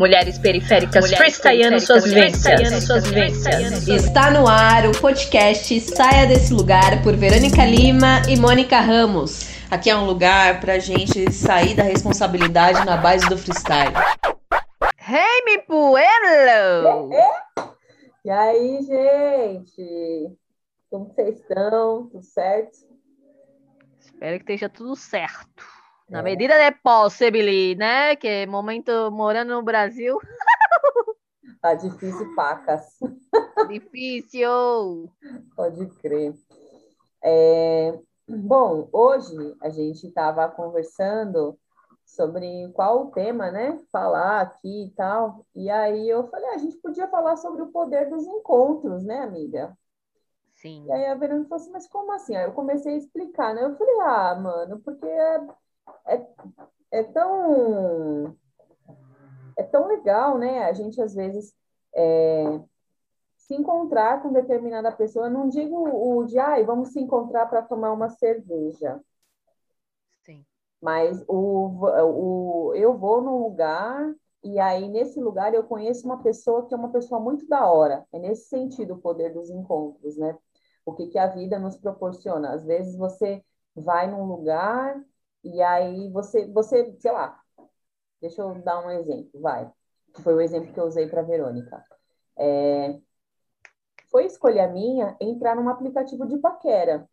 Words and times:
Mulheres 0.00 0.38
periféricas 0.38 1.12
freestyleando 1.12 1.78
suas 1.78 2.06
vivências. 2.06 3.86
Está 3.86 4.30
no 4.30 4.48
ar 4.48 4.86
o 4.86 4.98
podcast 4.98 5.78
Saia 5.78 6.26
Desse 6.26 6.54
Lugar 6.54 7.02
por 7.02 7.14
Verônica 7.14 7.62
Lima 7.66 8.22
e 8.26 8.34
Mônica 8.34 8.80
Ramos. 8.80 9.50
Aqui 9.70 9.90
é 9.90 9.94
um 9.94 10.06
lugar 10.06 10.58
pra 10.58 10.78
gente 10.78 11.30
sair 11.30 11.74
da 11.74 11.82
responsabilidade 11.82 12.82
na 12.86 12.96
base 12.96 13.28
do 13.28 13.36
freestyle. 13.36 13.92
Hey, 15.06 15.44
mi 15.44 15.58
pueblo! 15.66 17.10
E 18.24 18.30
aí, 18.30 18.80
gente? 18.80 20.34
Como 20.88 21.12
vocês 21.12 21.40
estão? 21.40 22.06
Tudo 22.06 22.24
certo? 22.24 22.78
Espero 24.00 24.38
que 24.38 24.44
esteja 24.44 24.70
tudo 24.70 24.96
certo. 24.96 25.79
Na 26.10 26.18
é. 26.18 26.22
medida 26.22 26.58
de 26.58 26.76
possível, 26.82 27.76
né? 27.78 28.16
Que 28.16 28.44
momento 28.46 29.10
morando 29.12 29.54
no 29.54 29.62
Brasil. 29.62 30.18
Tá 31.62 31.74
difícil, 31.74 32.34
pacas. 32.34 32.98
Difícil. 33.68 35.08
Pode 35.54 35.86
crer. 36.00 36.34
É, 37.22 37.98
bom, 38.26 38.88
hoje 38.92 39.54
a 39.60 39.68
gente 39.68 40.08
estava 40.08 40.48
conversando 40.48 41.56
sobre 42.04 42.68
qual 42.72 43.04
o 43.04 43.10
tema, 43.12 43.50
né? 43.50 43.78
Falar 43.92 44.40
aqui 44.40 44.86
e 44.86 44.90
tal. 44.90 45.46
E 45.54 45.70
aí 45.70 46.08
eu 46.08 46.26
falei, 46.28 46.48
ah, 46.48 46.54
a 46.54 46.58
gente 46.58 46.78
podia 46.78 47.06
falar 47.06 47.36
sobre 47.36 47.62
o 47.62 47.70
poder 47.70 48.10
dos 48.10 48.26
encontros, 48.26 49.04
né, 49.04 49.20
amiga? 49.20 49.76
Sim. 50.54 50.86
E 50.86 50.92
aí 50.92 51.06
a 51.06 51.14
Verônica 51.14 51.48
falou 51.48 51.62
assim, 51.62 51.72
mas 51.72 51.86
como 51.86 52.10
assim? 52.12 52.34
Aí 52.34 52.46
eu 52.46 52.52
comecei 52.52 52.94
a 52.94 52.98
explicar, 52.98 53.54
né? 53.54 53.64
Eu 53.64 53.76
falei, 53.76 54.00
ah, 54.00 54.34
mano, 54.34 54.80
porque 54.80 55.06
é 55.06 55.46
é, 56.06 56.26
é 56.90 57.02
tão 57.04 58.36
é 59.56 59.62
tão 59.62 59.86
legal, 59.86 60.38
né? 60.38 60.64
A 60.64 60.72
gente 60.72 61.00
às 61.00 61.14
vezes 61.14 61.54
é, 61.94 62.60
se 63.36 63.54
encontrar 63.54 64.22
com 64.22 64.32
determinada 64.32 64.92
pessoa. 64.92 65.28
Não 65.28 65.48
digo 65.48 65.76
o 65.76 66.24
de, 66.24 66.38
ai, 66.38 66.64
vamos 66.64 66.90
se 66.90 67.00
encontrar 67.00 67.46
para 67.46 67.62
tomar 67.62 67.92
uma 67.92 68.08
cerveja. 68.08 69.00
Sim. 70.22 70.44
Mas 70.80 71.22
o, 71.28 71.68
o, 71.82 72.74
eu 72.74 72.96
vou 72.96 73.20
num 73.20 73.42
lugar 73.42 74.14
e 74.42 74.58
aí 74.58 74.88
nesse 74.88 75.20
lugar 75.20 75.52
eu 75.52 75.64
conheço 75.64 76.06
uma 76.06 76.22
pessoa 76.22 76.66
que 76.66 76.72
é 76.72 76.76
uma 76.76 76.90
pessoa 76.90 77.20
muito 77.20 77.46
da 77.46 77.70
hora. 77.70 78.06
É 78.12 78.18
nesse 78.18 78.48
sentido 78.48 78.94
o 78.94 78.98
poder 79.00 79.32
dos 79.34 79.50
encontros, 79.50 80.16
né? 80.16 80.38
O 80.86 80.94
que, 80.94 81.08
que 81.08 81.18
a 81.18 81.26
vida 81.26 81.58
nos 81.58 81.76
proporciona. 81.76 82.52
Às 82.52 82.64
vezes 82.64 82.96
você 82.96 83.44
vai 83.74 84.10
num 84.10 84.24
lugar 84.24 84.98
e 85.42 85.62
aí 85.62 86.10
você, 86.10 86.46
você, 86.46 86.94
sei 86.98 87.12
lá, 87.12 87.40
deixa 88.20 88.42
eu 88.42 88.54
dar 88.62 88.84
um 88.84 88.90
exemplo, 88.90 89.40
vai. 89.40 89.70
Foi 90.22 90.34
o 90.34 90.40
exemplo 90.40 90.72
que 90.72 90.80
eu 90.80 90.84
usei 90.84 91.08
para 91.08 91.22
Verônica. 91.22 91.84
É, 92.36 93.00
foi 94.10 94.26
escolha 94.26 94.68
minha 94.68 95.16
entrar 95.20 95.54
num 95.54 95.68
aplicativo 95.68 96.26
de 96.26 96.38
paquera, 96.38 97.08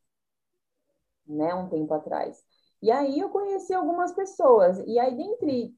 né, 1.28 1.54
um 1.54 1.70
tempo 1.70 1.94
atrás. 1.94 2.44
E 2.82 2.92
aí 2.92 3.20
eu 3.20 3.30
conheci 3.30 3.74
algumas 3.74 4.12
pessoas, 4.14 4.80
e 4.86 5.00
aí 5.00 5.16
dentre, 5.16 5.76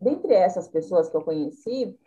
dentre 0.00 0.34
essas 0.34 0.68
pessoas 0.68 1.08
que 1.08 1.16
eu 1.16 1.24
conheci, 1.24 1.98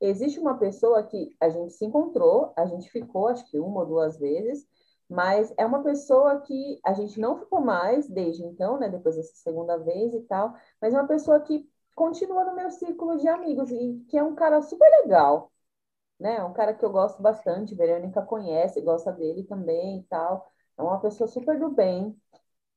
existe 0.00 0.38
uma 0.38 0.58
pessoa 0.58 1.02
que 1.02 1.34
a 1.40 1.48
gente 1.48 1.72
se 1.72 1.84
encontrou, 1.84 2.52
a 2.56 2.66
gente 2.66 2.90
ficou, 2.90 3.28
acho 3.28 3.48
que 3.50 3.58
uma 3.58 3.80
ou 3.80 3.86
duas 3.86 4.18
vezes, 4.18 4.66
mas 5.12 5.52
é 5.58 5.66
uma 5.66 5.82
pessoa 5.82 6.40
que 6.40 6.80
a 6.84 6.92
gente 6.94 7.20
não 7.20 7.38
ficou 7.38 7.60
mais 7.60 8.08
desde 8.08 8.42
então, 8.44 8.78
né? 8.78 8.88
Depois 8.88 9.16
dessa 9.16 9.34
segunda 9.36 9.76
vez 9.78 10.14
e 10.14 10.20
tal. 10.22 10.54
Mas 10.80 10.94
é 10.94 10.98
uma 11.00 11.08
pessoa 11.08 11.40
que 11.40 11.68
continua 11.94 12.44
no 12.44 12.54
meu 12.54 12.70
círculo 12.70 13.18
de 13.18 13.28
amigos 13.28 13.70
e 13.70 14.04
que 14.08 14.16
é 14.18 14.22
um 14.22 14.34
cara 14.34 14.62
super 14.62 14.88
legal, 15.02 15.52
né? 16.20 16.36
É 16.36 16.44
um 16.44 16.52
cara 16.52 16.74
que 16.74 16.84
eu 16.84 16.90
gosto 16.90 17.22
bastante. 17.22 17.74
Verônica 17.74 18.22
conhece, 18.22 18.80
gosta 18.80 19.12
dele 19.12 19.44
também 19.44 19.98
e 20.00 20.04
tal. 20.04 20.46
É 20.78 20.82
uma 20.82 21.00
pessoa 21.00 21.28
super 21.28 21.58
do 21.58 21.70
bem. 21.70 22.16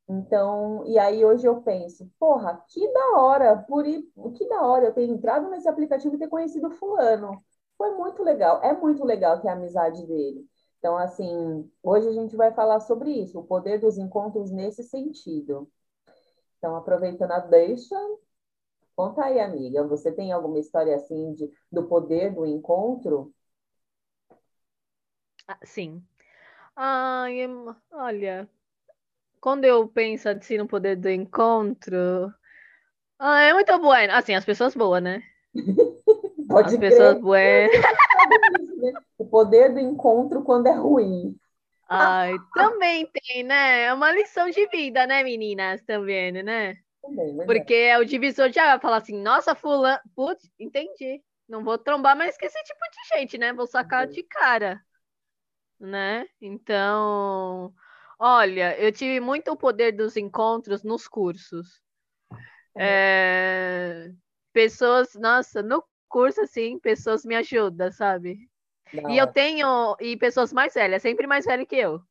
Então, 0.07 0.85
e 0.85 0.99
aí 0.99 1.25
hoje 1.25 1.47
eu 1.47 1.61
penso, 1.61 2.11
porra, 2.19 2.63
que 2.69 2.91
da 2.93 3.19
hora, 3.19 3.57
por 3.67 3.83
que 3.85 4.47
da 4.47 4.61
hora 4.61 4.85
eu 4.85 4.93
ter 4.93 5.05
entrado 5.05 5.49
nesse 5.49 5.67
aplicativo 5.67 6.15
e 6.15 6.19
ter 6.19 6.27
conhecido 6.27 6.69
fulano. 6.71 7.43
Foi 7.77 7.91
muito 7.95 8.23
legal, 8.23 8.61
é 8.63 8.73
muito 8.73 9.03
legal 9.03 9.41
ter 9.41 9.49
a 9.49 9.53
amizade 9.53 10.05
dele. 10.05 10.45
Então, 10.85 11.00
assim, 11.00 11.68
hoje 11.81 12.07
a 12.07 12.12
gente 12.12 12.35
vai 12.35 12.53
falar 12.53 12.79
sobre 12.79 13.09
isso, 13.09 13.40
o 13.40 13.44
poder 13.44 13.79
dos 13.79 13.97
encontros 13.97 14.51
nesse 14.51 14.84
sentido. 14.84 15.68
Então, 16.59 16.75
aproveitando 16.75 17.31
a 17.31 17.40
deixa, 17.40 17.96
conta 18.96 19.25
aí, 19.25 19.40
amiga, 19.40 19.84
você 19.88 20.12
tem 20.12 20.31
alguma 20.31 20.59
história 20.59 20.96
assim 20.96 21.34
de, 21.34 21.51
do 21.72 21.88
poder 21.88 22.35
do 22.35 22.46
encontro? 22.46 23.34
Ah, 25.47 25.57
sim. 25.63 26.03
Ai, 26.75 27.40
olha, 27.91 28.47
quando 29.41 29.66
eu 29.66 29.88
penso 29.88 30.29
assim 30.29 30.59
no 30.59 30.67
poder 30.67 30.97
do 30.97 31.09
encontro, 31.09 32.31
ah, 33.17 33.41
é 33.41 33.53
muito 33.56 33.75
bom. 33.79 33.91
Assim, 34.12 34.35
as 34.35 34.46
pessoas 34.46 34.75
boas, 34.75 35.02
né? 35.02 35.23
Pode 36.47 36.67
as 36.67 36.78
crer. 36.78 36.91
pessoas 36.91 37.19
boas. 37.22 37.72
O 39.18 39.25
poder 39.25 39.73
do 39.73 39.79
encontro 39.79 40.44
quando 40.44 40.68
é 40.68 40.73
ruim. 40.73 41.35
Ai, 41.88 42.34
também 42.53 43.07
tem, 43.07 43.44
né? 43.44 43.84
É 43.84 43.94
uma 43.94 44.12
lição 44.12 44.50
de 44.50 44.68
vida, 44.68 45.06
né, 45.06 45.23
meninas? 45.23 45.84
Também, 45.84 46.31
né? 46.31 46.75
Também, 47.01 47.46
Porque 47.46 47.73
é 47.73 47.97
o 48.00 48.06
divisor 48.06 48.50
de 48.50 48.57
água. 48.59 48.81
Falar 48.81 48.97
assim, 48.97 49.22
nossa, 49.22 49.53
fulano... 49.53 50.00
Putz, 50.16 50.50
entendi. 50.59 51.22
Não 51.47 51.63
vou 51.63 51.78
trombar 51.78 52.18
mais 52.18 52.38
com 52.38 52.46
esse 52.46 52.62
tipo 52.63 52.79
de 52.79 53.18
gente, 53.18 53.38
né? 53.38 53.53
Vou 53.53 53.68
sacar 53.68 54.07
de 54.07 54.23
cara. 54.23 54.81
Né? 55.79 56.25
Então... 56.41 57.73
Olha, 58.17 58.79
eu 58.79 58.91
tive 58.91 59.19
muito 59.19 59.52
o 59.52 59.57
poder 59.57 59.91
dos 59.91 60.16
encontros 60.16 60.84
nos 60.84 61.07
cursos. 61.07 61.81
É... 62.75 64.09
Pessoas, 64.53 65.13
nossa, 65.16 65.62
no 65.62 65.84
curso, 66.07 66.41
assim, 66.41 66.79
pessoas 66.79 67.25
me 67.25 67.35
ajudam, 67.35 67.91
sabe? 67.91 68.50
Não. 68.94 69.09
E 69.09 69.18
eu 69.18 69.28
tenho, 69.28 69.96
e 70.00 70.16
pessoas 70.18 70.53
mais 70.53 70.73
velhas, 70.73 71.01
sempre 71.01 71.28
mais 71.28 71.46
velhas 71.46 71.68
que 71.68 71.75
eu. 71.75 72.01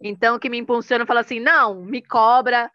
Então, 0.00 0.38
que 0.38 0.50
me 0.50 0.58
impulsiona 0.58 1.06
fala 1.06 1.20
assim: 1.20 1.40
não, 1.40 1.82
me 1.82 2.02
cobra. 2.02 2.70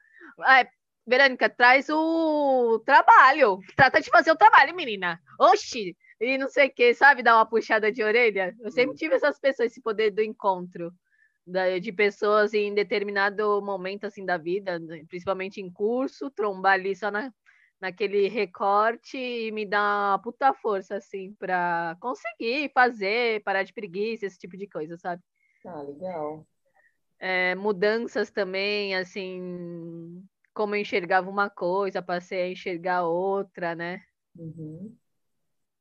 É, 0.48 0.68
Verônica, 1.10 1.50
traz 1.50 1.90
o 1.90 2.80
trabalho. 2.86 3.60
Trata 3.76 4.00
de 4.00 4.10
fazer 4.10 4.32
o 4.32 4.36
trabalho, 4.36 4.76
menina. 4.76 5.20
Oxi! 5.40 5.98
E 6.22 6.38
não 6.38 6.48
sei 6.48 6.68
o 6.68 6.72
que, 6.72 6.94
sabe? 6.94 7.24
Dar 7.24 7.36
uma 7.36 7.46
puxada 7.46 7.92
de 7.92 8.04
orelha. 8.04 8.56
Eu 8.60 8.70
sempre 8.70 8.96
tive 8.96 9.16
essas 9.16 9.40
pessoas, 9.40 9.72
esse 9.72 9.82
poder 9.82 10.12
do 10.12 10.22
encontro. 10.22 10.92
De 11.82 11.92
pessoas 11.92 12.54
em 12.54 12.76
determinado 12.76 13.60
momento 13.60 14.06
assim 14.06 14.24
da 14.24 14.38
vida, 14.38 14.80
principalmente 15.08 15.60
em 15.60 15.72
curso, 15.72 16.30
trombar 16.30 16.74
ali 16.74 16.96
só 16.96 17.10
na, 17.10 17.34
naquele 17.80 18.28
recorte 18.28 19.18
e 19.18 19.52
me 19.52 19.66
dá 19.66 20.12
uma 20.12 20.20
puta 20.20 20.54
força, 20.54 20.96
assim, 20.96 21.34
para 21.34 21.98
conseguir 22.00 22.72
fazer, 22.74 23.42
parar 23.44 23.64
de 23.64 23.74
preguiça, 23.74 24.26
esse 24.26 24.38
tipo 24.38 24.58
de 24.58 24.68
coisa, 24.68 24.98
sabe? 24.98 25.22
Ah, 25.66 25.82
legal. 25.82 26.46
É, 27.20 27.56
mudanças 27.56 28.32
também, 28.32 28.96
assim, 28.96 30.24
como 30.54 30.76
eu 30.76 30.82
enxergava 30.82 31.30
uma 31.30 31.50
coisa, 31.50 32.02
passei 32.02 32.42
a 32.42 32.50
enxergar 32.50 33.04
outra, 33.04 33.76
né? 33.76 34.02
Uhum. 34.38 34.96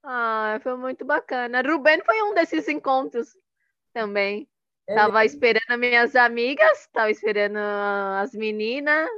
Ah, 0.03 0.59
foi 0.63 0.77
muito 0.77 1.05
bacana. 1.05 1.63
Ruben 1.63 2.01
foi 2.05 2.23
um 2.23 2.35
desses 2.35 2.69
encontros 2.69 3.37
também. 3.93 4.49
É 4.89 4.95
tava 4.95 5.25
esperando 5.25 5.79
minhas 5.79 6.17
amigas, 6.17 6.89
tava 6.93 7.11
esperando 7.11 7.59
as 7.59 8.33
meninas, 8.33 9.09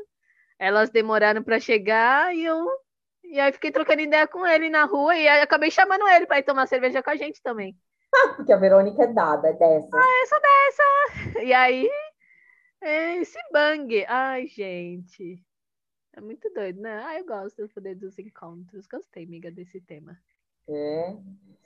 elas 0.60 0.91
demoraram 0.91 1.43
para 1.43 1.59
chegar 1.59 2.37
e 2.37 2.44
eu 2.44 2.69
e 3.25 3.41
aí 3.41 3.50
fiquei 3.50 3.71
trocando 3.71 4.03
ideia 4.03 4.28
com 4.28 4.47
ele 4.47 4.69
na 4.69 4.84
rua 4.84 5.16
e 5.16 5.26
aí 5.26 5.40
acabei 5.40 5.70
chamando 5.70 6.06
ele 6.06 6.26
para 6.26 6.40
ir 6.40 6.43
tomar 6.43 6.67
cerveja 6.67 7.02
com 7.02 7.11
a 7.11 7.17
gente 7.17 7.40
também. 7.43 7.75
Porque 8.37 8.52
a 8.52 8.58
Verônica 8.58 9.02
é 9.02 9.06
dada, 9.06 9.49
é 9.49 9.52
dessa. 9.55 9.88
Ah, 9.96 10.20
eu 10.20 10.26
sou 10.26 10.40
dessa. 10.40 11.40
E 11.46 11.55
aí, 11.55 11.88
é 12.82 13.17
esse 13.17 13.38
bang. 13.50 14.05
Ai, 14.06 14.46
gente. 14.49 15.43
É 16.12 16.20
muito 16.20 16.52
doido, 16.52 16.81
né? 16.81 17.02
Ah, 17.05 17.19
eu 17.19 17.25
gosto 17.25 17.62
do 17.62 17.69
poder 17.69 17.94
dos 17.94 18.19
encontros. 18.19 18.87
Gostei, 18.87 19.25
amiga, 19.25 19.50
desse 19.50 19.81
tema. 19.81 20.19
É. 20.69 21.17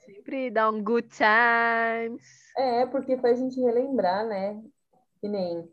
Sempre 0.05 0.51
dá 0.51 0.69
um 0.69 0.83
good 0.83 1.09
times. 1.09 2.23
É, 2.55 2.85
porque 2.85 3.17
faz 3.17 3.39
a 3.39 3.43
gente 3.43 3.59
relembrar, 3.59 4.25
né? 4.25 4.63
Que 5.19 5.27
nem. 5.27 5.69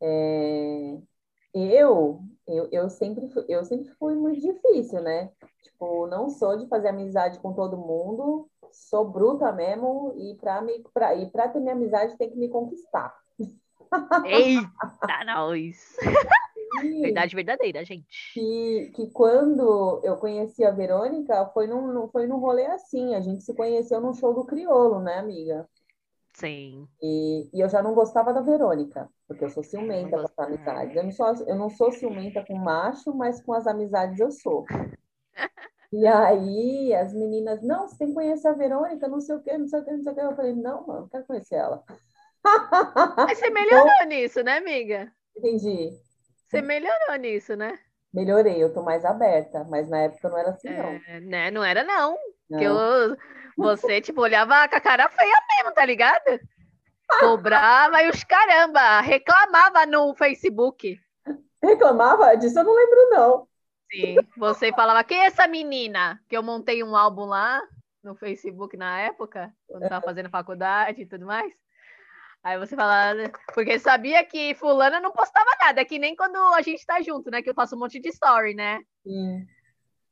É 0.00 0.98
eu, 1.56 2.20
eu, 2.46 2.68
eu 2.70 2.88
sempre 2.88 3.28
fui, 3.28 3.44
eu 3.48 3.64
sempre 3.64 3.90
fui 3.98 4.14
muito 4.14 4.40
difícil, 4.40 5.00
né? 5.02 5.30
Tipo, 5.62 6.06
não 6.06 6.30
sou 6.30 6.56
de 6.56 6.66
fazer 6.66 6.88
amizade 6.88 7.38
com 7.40 7.52
todo 7.52 7.76
mundo, 7.76 8.48
sou 8.70 9.08
bruta 9.08 9.52
mesmo, 9.52 10.14
e 10.16 10.34
para 10.36 10.60
me, 10.62 10.84
pra, 10.92 11.14
e 11.14 11.30
pra 11.30 11.48
ter 11.48 11.60
minha 11.60 11.74
amizade 11.74 12.16
tem 12.16 12.30
que 12.30 12.36
me 12.36 12.48
conquistar. 12.48 13.14
Eita, 14.24 15.24
nós! 15.26 15.96
Verdade 17.00 17.34
verdadeira, 17.34 17.84
gente. 17.84 18.32
Que, 18.34 18.90
que 18.94 19.10
quando 19.10 20.00
eu 20.02 20.16
conheci 20.16 20.64
a 20.64 20.70
Verônica, 20.70 21.46
foi 21.54 21.66
num, 21.66 22.08
foi 22.08 22.26
num 22.26 22.38
rolê 22.38 22.66
assim. 22.66 23.14
A 23.14 23.20
gente 23.20 23.44
se 23.44 23.54
conheceu 23.54 24.00
num 24.00 24.12
show 24.12 24.34
do 24.34 24.44
Criolo, 24.44 25.00
né, 25.00 25.18
amiga? 25.18 25.66
Sim. 26.36 26.86
E, 27.02 27.48
e 27.50 27.60
eu 27.60 27.68
já 27.68 27.82
não 27.82 27.94
gostava 27.94 28.32
da 28.32 28.42
Verônica, 28.42 29.08
porque 29.26 29.42
eu 29.42 29.48
sou 29.48 29.62
ciumenta 29.62 30.18
com 30.18 30.26
as 30.26 30.38
amizades. 30.38 30.94
Eu 30.94 31.04
não, 31.04 31.10
sou, 31.10 31.26
eu 31.46 31.56
não 31.56 31.70
sou 31.70 31.90
ciumenta 31.90 32.44
com 32.44 32.58
macho, 32.58 33.14
mas 33.14 33.40
com 33.42 33.54
as 33.54 33.66
amizades 33.66 34.20
eu 34.20 34.30
sou. 34.30 34.64
E 35.92 36.04
aí 36.04 36.92
as 36.92 37.14
meninas, 37.14 37.62
não, 37.62 37.86
você 37.86 37.96
tem 37.96 38.08
que 38.08 38.14
conhecer 38.14 38.48
a 38.48 38.52
Verônica, 38.52 39.06
não 39.06 39.20
sei 39.20 39.36
o 39.36 39.40
quê, 39.40 39.56
não 39.56 39.68
sei 39.68 39.78
o 39.78 39.84
quê, 39.84 39.92
não 39.92 40.02
sei 40.02 40.12
o 40.12 40.14
quê. 40.16 40.20
Eu 40.20 40.34
falei, 40.34 40.52
não, 40.52 40.84
mano, 40.84 41.00
não 41.02 41.08
quero 41.08 41.24
conhecer 41.24 41.54
ela. 41.54 41.82
Mas 43.16 43.38
você 43.38 43.48
melhorou 43.50 43.86
então, 43.94 44.08
nisso, 44.08 44.42
né, 44.42 44.56
amiga? 44.56 45.12
Entendi. 45.36 45.92
Você 46.48 46.60
melhorou 46.60 47.16
nisso, 47.20 47.54
né? 47.54 47.78
Melhorei, 48.12 48.62
eu 48.62 48.74
tô 48.74 48.82
mais 48.82 49.04
aberta, 49.04 49.64
mas 49.70 49.88
na 49.88 50.00
época 50.00 50.28
não 50.28 50.38
era 50.38 50.50
assim, 50.50 50.70
não. 50.70 51.00
É, 51.06 51.20
né? 51.20 51.50
Não 51.52 51.62
era, 51.62 51.84
não. 51.84 52.18
não. 52.50 52.58
Que 52.58 52.64
eu, 52.64 53.16
você, 53.56 54.00
tipo, 54.00 54.20
olhava 54.20 54.68
com 54.68 54.76
a 54.76 54.80
cara 54.80 55.08
feia 55.08 55.36
mesmo, 55.56 55.74
tá 55.74 55.84
ligado? 55.84 56.40
Cobrava 57.20 58.02
e 58.02 58.10
os 58.10 58.22
caramba, 58.24 59.00
reclamava 59.00 59.86
no 59.86 60.14
Facebook. 60.14 60.98
Reclamava? 61.62 62.36
Disso 62.36 62.58
eu 62.58 62.64
não 62.64 62.74
lembro, 62.74 63.10
não. 63.10 63.48
Sim, 63.90 64.16
você 64.36 64.72
falava, 64.72 65.04
quem 65.04 65.20
é 65.20 65.26
essa 65.26 65.46
menina? 65.46 66.20
Que 66.28 66.36
eu 66.36 66.42
montei 66.42 66.82
um 66.82 66.96
álbum 66.96 67.24
lá 67.24 67.62
no 68.02 68.14
Facebook 68.14 68.76
na 68.76 69.00
época, 69.00 69.52
quando 69.68 69.84
estava 69.84 70.04
fazendo 70.04 70.28
faculdade 70.28 71.02
e 71.02 71.06
tudo 71.06 71.24
mais. 71.24 71.52
Aí 72.42 72.58
você 72.58 72.76
falava, 72.76 73.18
porque 73.54 73.78
sabia 73.78 74.24
que 74.24 74.54
fulana 74.54 75.00
não 75.00 75.10
postava 75.10 75.50
nada, 75.60 75.84
que 75.84 75.98
nem 75.98 76.14
quando 76.14 76.36
a 76.54 76.62
gente 76.62 76.84
tá 76.86 77.00
junto, 77.00 77.30
né? 77.30 77.42
Que 77.42 77.50
eu 77.50 77.54
faço 77.54 77.74
um 77.74 77.78
monte 77.78 77.98
de 77.98 78.08
story, 78.08 78.54
né? 78.54 78.80
Sim. 79.02 79.46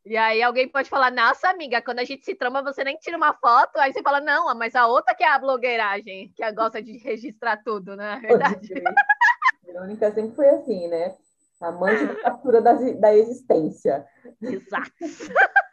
E 0.07 0.17
aí 0.19 0.43
alguém 0.43 0.69
pode 0.69 0.91
falar, 0.91 1.11
nossa, 1.11 1.49
amiga, 1.49 1.81
quando 1.81 2.01
a 2.01 2.05
gente 2.05 2.25
se 2.25 2.35
trama, 2.35 2.63
você 2.63 2.85
nem 2.85 2.97
tira 2.99 3.17
uma 3.17 3.33
foto, 3.33 3.79
aí 3.79 3.91
você 3.93 4.03
fala, 4.03 4.21
não, 4.21 4.55
mas 4.55 4.75
a 4.75 4.87
outra 4.87 5.15
que 5.15 5.25
é 5.25 5.29
a 5.29 5.39
blogueiragem, 5.39 6.31
que 6.37 6.53
gosta 6.53 6.83
de 6.83 6.99
registrar 6.99 7.63
tudo, 7.65 7.97
né? 7.97 8.21
É 8.23 8.29
verdade. 8.29 8.75
A 8.87 9.67
Verônica 9.67 10.13
sempre 10.13 10.37
foi 10.37 10.49
assim, 10.51 10.89
né? 10.89 11.17
Amante 11.61 12.05
da 12.05 12.17
captura 12.17 12.61
da, 12.61 12.75
da 12.75 13.17
existência. 13.17 14.05
Exato. 14.43 14.93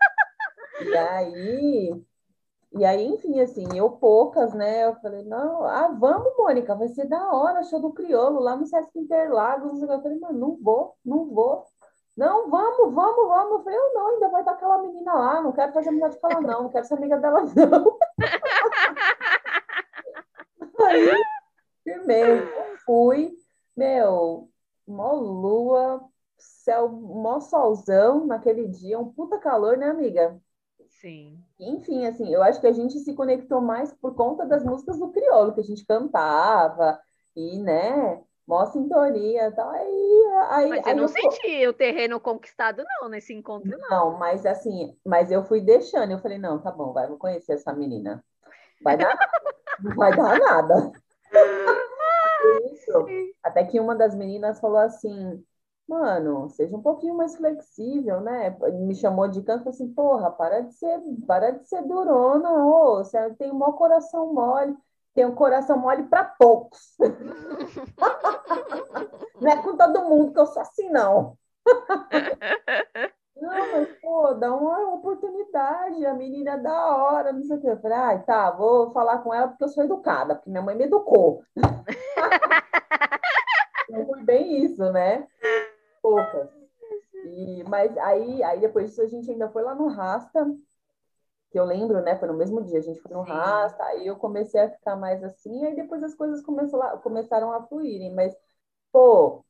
E 0.84 0.98
aí, 0.98 2.04
e 2.74 2.86
aí, 2.86 3.06
enfim, 3.06 3.40
assim, 3.40 3.68
eu 3.76 3.92
poucas, 3.92 4.54
né? 4.54 4.86
Eu 4.86 4.96
falei, 4.96 5.24
não, 5.24 5.64
ah, 5.64 5.90
vamos, 5.90 6.34
Mônica, 6.38 6.74
vai 6.74 6.88
ser 6.88 7.06
da 7.06 7.32
hora, 7.32 7.64
show 7.64 7.80
do 7.80 7.94
Criolo, 7.94 8.40
lá 8.40 8.56
no 8.56 8.66
Sesc 8.66 8.98
Interlagos. 8.98 9.82
Eu 9.82 10.02
falei, 10.02 10.18
mano, 10.18 10.40
não 10.40 10.58
vou, 10.60 10.96
não 11.06 11.30
vou. 11.30 11.66
Não, 12.22 12.52
vamos, 12.52 12.94
vamos, 12.94 13.28
vamos. 13.28 13.52
Eu 13.52 13.64
falei, 13.64 13.80
eu 13.80 13.94
não, 13.96 14.08
ainda 14.10 14.30
vai 14.30 14.42
estar 14.42 14.52
aquela 14.52 14.78
menina 14.78 15.12
lá, 15.12 15.42
não 15.42 15.52
quero 15.52 15.74
fazer 15.74 15.90
amizade 15.90 16.20
com 16.20 16.30
ela, 16.30 16.40
não, 16.40 16.64
não 16.64 16.70
quero 16.70 16.86
ser 16.86 16.94
amiga 16.94 17.18
dela, 17.18 17.42
não. 17.42 17.98
aí, 20.86 21.24
firmei, 21.84 22.42
fui, 22.86 23.34
meu, 23.76 24.48
mó 24.88 25.14
lua, 25.14 26.08
céu, 26.38 26.90
mó 26.90 27.40
solzão 27.40 28.28
naquele 28.28 28.68
dia, 28.68 29.00
um 29.00 29.12
puta 29.12 29.40
calor, 29.40 29.76
né, 29.76 29.90
amiga? 29.90 30.40
Sim. 30.90 31.44
Enfim, 31.60 32.06
assim, 32.06 32.32
eu 32.32 32.44
acho 32.44 32.62
que 32.62 32.68
a 32.68 32.72
gente 32.72 33.00
se 33.00 33.16
conectou 33.16 33.62
mais 33.62 33.92
por 33.94 34.14
conta 34.14 34.46
das 34.46 34.64
músicas 34.64 35.00
do 35.00 35.12
crioulo, 35.12 35.56
que 35.56 35.62
a 35.62 35.64
gente 35.64 35.84
cantava, 35.88 37.00
e, 37.36 37.58
né, 37.58 38.24
mó 38.52 38.66
sintonia 38.66 39.50
tal. 39.54 39.70
Aí, 39.70 40.24
aí, 40.50 40.70
mas 40.70 40.86
eu 40.86 40.96
não 40.98 41.04
eu... 41.04 41.08
senti 41.08 41.68
o 41.68 41.74
terreno 41.74 42.20
conquistado, 42.20 42.84
não, 43.00 43.08
nesse 43.08 43.34
encontro, 43.34 43.78
não. 43.78 43.90
Não, 43.90 44.18
mas 44.18 44.46
assim, 44.46 44.98
mas 45.06 45.32
eu 45.32 45.46
fui 45.46 45.62
deixando, 45.62 46.12
eu 46.12 46.20
falei, 46.20 46.38
não, 46.38 46.60
tá 46.60 46.70
bom, 46.70 46.92
vai, 46.92 47.08
vou 47.08 47.18
conhecer 47.18 47.54
essa 47.54 47.72
menina. 47.72 48.22
Vai 48.84 48.98
dar, 48.98 49.16
não 49.80 49.96
vai 49.96 50.14
dar 50.14 50.38
nada. 50.38 50.92
Isso. 52.74 53.06
Até 53.42 53.64
que 53.64 53.80
uma 53.80 53.96
das 53.96 54.14
meninas 54.14 54.60
falou 54.60 54.80
assim, 54.80 55.42
mano, 55.88 56.50
seja 56.50 56.76
um 56.76 56.82
pouquinho 56.82 57.16
mais 57.16 57.38
flexível, 57.38 58.20
né? 58.20 58.58
Me 58.74 58.96
chamou 58.96 59.30
de 59.30 59.42
canto 59.44 59.70
assim, 59.70 59.94
porra, 59.94 60.30
para 60.30 60.62
de 60.62 60.74
ser, 60.74 61.00
para 61.26 61.52
de 61.52 61.66
ser 61.70 61.84
durona, 61.84 62.66
ô, 62.66 62.98
você 62.98 63.34
tem 63.36 63.50
um 63.50 63.56
maior 63.56 63.74
coração 63.74 64.34
mole 64.34 64.76
tem 65.14 65.26
um 65.26 65.36
coração 65.36 65.78
mole 65.78 66.04
para 66.04 66.24
poucos. 66.24 66.96
não 69.40 69.52
é 69.52 69.62
com 69.62 69.76
todo 69.76 70.06
mundo 70.06 70.34
que 70.34 70.40
eu 70.40 70.46
sou 70.46 70.62
assim, 70.62 70.90
não. 70.90 71.38
não, 73.36 73.72
mas, 73.72 73.90
pô, 74.02 74.34
dá 74.34 74.56
uma 74.56 74.94
oportunidade, 74.94 76.06
a 76.06 76.14
menina 76.14 76.52
é 76.52 76.58
da 76.58 76.96
hora, 76.96 77.34
não 77.34 77.44
sei 77.44 77.58
o 77.58 77.62
que. 77.62 77.68
Eu 77.68 77.82
falei, 77.82 77.98
ah, 77.98 78.20
tá, 78.20 78.52
vou 78.52 78.92
falar 78.92 79.20
com 79.20 79.34
ela 79.34 79.50
porque 79.50 79.64
eu 79.64 79.70
sou 79.70 79.84
educada, 79.84 80.36
porque 80.36 80.50
minha 80.50 80.62
mãe 80.62 80.76
me 80.76 80.86
educou. 80.86 81.44
Não 83.90 84.06
foi 84.06 84.24
bem 84.24 84.64
isso, 84.64 84.90
né? 84.92 85.28
Poucas. 86.02 86.50
E, 87.26 87.64
mas 87.68 87.96
aí, 87.98 88.42
aí 88.42 88.60
depois 88.60 88.90
disso 88.90 89.02
a 89.02 89.08
gente 89.08 89.30
ainda 89.30 89.50
foi 89.50 89.64
lá 89.64 89.76
no 89.76 89.88
Rasta, 89.88 90.48
que 91.52 91.60
eu 91.60 91.66
lembro, 91.66 92.02
né? 92.02 92.18
Foi 92.18 92.28
no 92.28 92.34
mesmo 92.34 92.64
dia, 92.64 92.80
a 92.80 92.82
gente 92.82 93.02
foi 93.02 93.12
no 93.12 93.24
Sim. 93.24 93.32
Rasta, 93.32 93.84
aí 93.84 94.08
eu 94.08 94.16
comecei 94.16 94.60
a 94.62 94.72
ficar 94.72 94.96
mais 94.96 95.24
assim, 95.24 95.66
aí 95.66 95.76
depois 95.76 96.02
as 96.04 96.16
coisas 96.16 96.42
começaram 96.42 97.52
a 97.52 97.62
fluírem, 97.68 98.14
mas, 98.14 98.34
pô, 98.92 99.44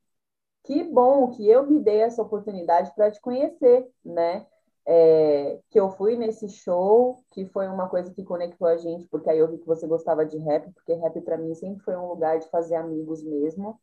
que 0.64 0.84
bom 0.84 1.32
que 1.32 1.48
eu 1.48 1.66
me 1.66 1.80
dei 1.80 2.02
essa 2.02 2.22
oportunidade 2.22 2.94
para 2.96 3.12
te 3.12 3.22
conhecer, 3.22 3.88
né? 4.04 4.48
É, 4.86 5.60
que 5.70 5.80
eu 5.80 5.92
fui 5.92 6.18
nesse 6.18 6.50
show, 6.50 7.24
que 7.32 7.46
foi 7.46 7.68
uma 7.68 7.88
coisa 7.88 8.12
que 8.12 8.24
conectou 8.24 8.68
a 8.68 8.78
gente, 8.78 9.08
porque 9.08 9.30
aí 9.30 9.38
eu 9.38 9.48
vi 9.48 9.60
que 9.60 9.68
você 9.68 9.86
gostava 9.86 10.26
de 10.26 10.38
rap, 10.40 10.72
porque 10.74 10.94
rap 10.94 11.22
para 11.22 11.38
mim 11.38 11.54
sempre 11.54 11.84
foi 11.84 11.96
um 11.96 12.08
lugar 12.08 12.40
de 12.40 12.50
fazer 12.50 12.76
amigos 12.76 13.24
mesmo. 13.24 13.80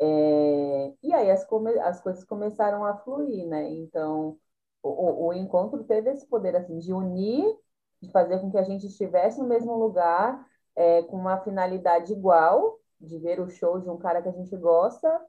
É, 0.00 0.92
e 1.02 1.12
aí 1.12 1.30
as, 1.30 1.46
as 1.82 2.00
coisas 2.00 2.24
começaram 2.24 2.84
a 2.84 2.96
fluir, 2.96 3.46
né? 3.46 3.68
Então, 3.70 4.38
o, 4.82 5.26
o 5.26 5.32
encontro 5.32 5.84
teve 5.84 6.10
esse 6.10 6.26
poder 6.26 6.56
assim 6.56 6.78
de 6.78 6.92
unir, 6.92 7.44
de 8.00 8.10
fazer 8.10 8.38
com 8.40 8.50
que 8.50 8.58
a 8.58 8.62
gente 8.62 8.86
estivesse 8.86 9.40
no 9.40 9.46
mesmo 9.46 9.74
lugar, 9.76 10.46
é, 10.76 11.02
com 11.02 11.16
uma 11.16 11.38
finalidade 11.38 12.12
igual, 12.12 12.78
de 13.00 13.18
ver 13.18 13.40
o 13.40 13.48
show 13.48 13.78
de 13.78 13.88
um 13.88 13.98
cara 13.98 14.22
que 14.22 14.28
a 14.28 14.32
gente 14.32 14.56
gosta 14.56 15.20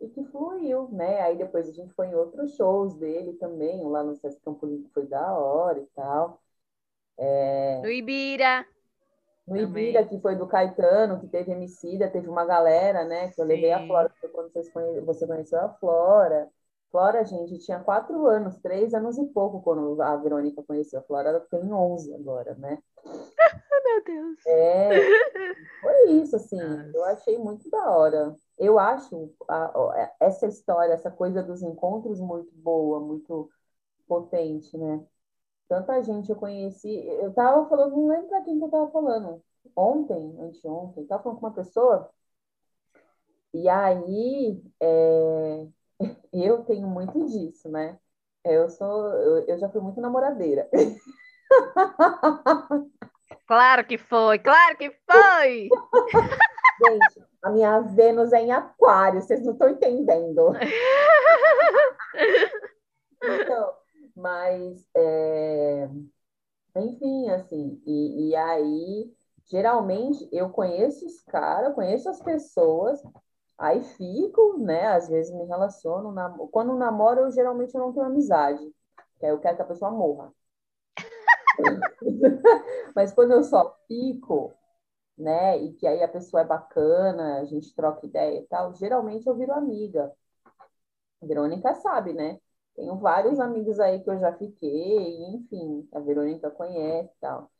e 0.00 0.08
que 0.08 0.24
fluiu, 0.24 0.88
né? 0.90 1.20
Aí 1.22 1.36
depois 1.36 1.68
a 1.68 1.72
gente 1.72 1.92
foi 1.94 2.08
em 2.08 2.14
outros 2.14 2.54
shows 2.56 2.94
dele 2.94 3.34
também, 3.34 3.82
lá 3.84 4.02
no 4.02 4.14
Sesc 4.14 4.40
Campo 4.42 4.66
Limpo 4.66 4.90
foi 4.92 5.06
da 5.06 5.32
hora 5.32 5.78
e 5.78 5.86
tal. 5.94 6.40
É... 7.18 7.80
No 7.82 7.90
Ibira. 7.90 8.66
No 9.46 9.56
Ibira, 9.56 10.04
que 10.04 10.18
foi 10.20 10.34
do 10.34 10.46
Caetano, 10.46 11.20
que 11.20 11.28
teve 11.28 11.52
Emicida, 11.52 12.10
teve 12.10 12.28
uma 12.28 12.44
galera, 12.44 13.04
né? 13.04 13.28
Que 13.30 13.40
eu 13.40 13.44
levei 13.44 13.72
a 13.72 13.86
Flora, 13.86 14.12
quando 14.32 14.52
você 15.04 15.26
conheceu 15.26 15.60
a 15.60 15.68
Flora. 15.68 16.50
Flora, 16.90 17.24
gente, 17.24 17.58
tinha 17.58 17.80
quatro 17.80 18.26
anos, 18.26 18.56
três 18.58 18.94
anos 18.94 19.18
e 19.18 19.26
pouco 19.26 19.60
quando 19.60 20.00
a 20.00 20.16
Verônica 20.16 20.62
conheceu. 20.62 21.00
A 21.00 21.02
Flora 21.02 21.28
ela 21.28 21.40
tem 21.40 21.72
onze 21.72 22.14
agora, 22.14 22.54
né? 22.54 22.82
Meu 23.84 24.04
Deus. 24.04 24.46
É, 24.46 24.90
foi 25.80 26.10
isso, 26.12 26.36
assim. 26.36 26.56
Nossa. 26.56 26.90
Eu 26.96 27.04
achei 27.04 27.38
muito 27.38 27.68
da 27.70 27.90
hora. 27.90 28.34
Eu 28.58 28.78
acho 28.78 29.32
a, 29.48 29.64
a, 29.66 30.12
essa 30.20 30.46
história, 30.46 30.92
essa 30.92 31.10
coisa 31.10 31.42
dos 31.42 31.62
encontros 31.62 32.18
muito 32.20 32.52
boa, 32.54 33.00
muito 33.00 33.50
potente, 34.08 34.76
né? 34.78 35.04
Tanta 35.68 36.02
gente 36.02 36.30
eu 36.30 36.36
conheci. 36.36 36.88
Eu 37.20 37.32
tava 37.34 37.68
falando, 37.68 37.96
não 37.96 38.08
lembro 38.08 38.28
pra 38.28 38.42
quem 38.42 38.58
que 38.58 38.64
eu 38.64 38.70
tava 38.70 38.90
falando. 38.90 39.42
Ontem, 39.74 40.36
anteontem, 40.40 41.02
eu 41.02 41.08
tava 41.08 41.22
falando 41.22 41.40
com 41.40 41.46
uma 41.46 41.54
pessoa. 41.54 42.10
E 43.52 43.68
aí, 43.68 44.62
é, 44.80 45.66
eu 46.32 46.64
tenho 46.64 46.86
muito 46.86 47.26
disso, 47.26 47.68
né? 47.68 47.98
Eu 48.44 48.68
sou, 48.68 49.12
eu, 49.12 49.46
eu 49.46 49.58
já 49.58 49.68
fui 49.68 49.80
muito 49.80 50.00
namoradeira. 50.00 50.68
Claro 53.46 53.86
que 53.86 53.96
foi, 53.96 54.40
claro 54.40 54.76
que 54.76 54.90
foi! 54.90 55.68
Gente, 56.84 57.24
a 57.42 57.50
minha 57.50 57.80
Vênus 57.80 58.32
é 58.32 58.40
em 58.40 58.52
aquário, 58.52 59.22
vocês 59.22 59.44
não 59.44 59.52
estão 59.52 59.68
entendendo. 59.68 60.52
então, 63.22 63.72
mas, 64.14 64.86
é... 64.94 65.88
enfim, 66.74 67.30
assim, 67.30 67.80
e, 67.86 68.30
e 68.30 68.36
aí, 68.36 69.10
geralmente, 69.46 70.28
eu 70.32 70.50
conheço 70.50 71.06
os 71.06 71.22
caras, 71.22 71.74
conheço 71.74 72.10
as 72.10 72.20
pessoas, 72.20 73.02
Aí 73.58 73.82
fico, 73.82 74.58
né? 74.58 74.86
Às 74.88 75.08
vezes 75.08 75.32
me 75.34 75.44
relaciono. 75.44 76.12
Nam... 76.12 76.48
Quando 76.48 76.74
namoro, 76.76 77.22
eu 77.22 77.30
geralmente 77.30 77.74
não 77.74 77.92
tenho 77.92 78.06
amizade. 78.06 78.62
Que 79.18 79.26
aí 79.26 79.32
eu 79.32 79.40
quero 79.40 79.56
que 79.56 79.62
a 79.62 79.66
pessoa 79.66 79.90
morra. 79.90 80.32
Mas 82.94 83.12
quando 83.12 83.32
eu 83.32 83.42
só 83.44 83.76
fico, 83.88 84.54
né? 85.18 85.58
E 85.58 85.72
que 85.74 85.86
aí 85.86 86.02
a 86.02 86.08
pessoa 86.08 86.42
é 86.42 86.44
bacana, 86.46 87.40
a 87.40 87.44
gente 87.44 87.74
troca 87.74 88.06
ideia 88.06 88.40
e 88.40 88.46
tal, 88.46 88.74
geralmente 88.74 89.26
eu 89.26 89.36
viro 89.36 89.52
amiga. 89.52 90.12
A 91.22 91.26
Verônica 91.26 91.74
sabe, 91.74 92.12
né? 92.12 92.40
Tenho 92.74 92.96
vários 92.98 93.40
amigos 93.40 93.80
aí 93.80 94.02
que 94.02 94.10
eu 94.10 94.18
já 94.18 94.32
fiquei, 94.34 95.24
enfim, 95.34 95.88
a 95.92 96.00
Verônica 96.00 96.50
conhece 96.50 97.10
e 97.16 97.20
tal. 97.20 97.50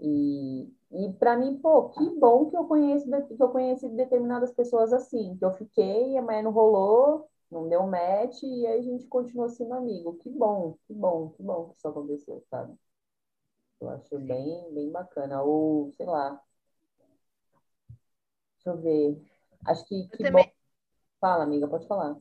E, 0.00 0.72
e 0.90 1.12
para 1.18 1.36
mim, 1.36 1.58
pô, 1.58 1.90
que 1.90 2.10
bom 2.18 2.48
que 2.48 2.56
eu 2.56 2.64
conheço 2.64 3.06
que 3.36 3.42
eu 3.42 3.50
conheci 3.50 3.88
determinadas 3.90 4.52
pessoas 4.52 4.92
assim, 4.92 5.36
que 5.36 5.44
eu 5.44 5.52
fiquei, 5.52 6.16
amanhã 6.16 6.42
não 6.42 6.50
rolou, 6.50 7.28
não 7.50 7.68
deu 7.68 7.86
match 7.86 8.42
e 8.42 8.66
aí 8.66 8.78
a 8.78 8.82
gente 8.82 9.06
continuou 9.06 9.48
sendo 9.48 9.74
amigo. 9.74 10.16
Que 10.16 10.30
bom, 10.30 10.76
que 10.86 10.94
bom, 10.94 11.30
que 11.30 11.42
bom 11.42 11.68
que 11.68 11.76
isso 11.76 11.88
aconteceu, 11.88 12.42
sabe? 12.48 12.74
Eu 13.80 13.90
acho 13.90 14.18
bem, 14.18 14.72
bem 14.72 14.90
bacana. 14.90 15.42
Ou, 15.42 15.92
sei 15.92 16.06
lá. 16.06 16.40
Deixa 18.56 18.70
eu 18.70 18.76
ver. 18.78 19.22
Acho 19.66 19.84
que, 19.86 20.08
que 20.08 20.22
também... 20.22 20.44
bom. 20.44 20.52
Fala, 21.20 21.44
amiga, 21.44 21.68
pode 21.68 21.86
falar. 21.86 22.16